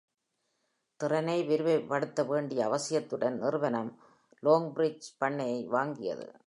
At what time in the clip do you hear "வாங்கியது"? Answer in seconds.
5.67-6.31